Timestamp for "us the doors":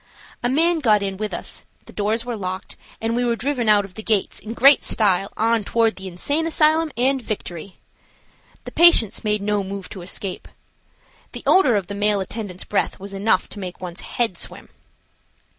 1.31-2.25